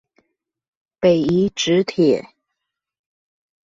[0.99, 2.23] 北宜直鐵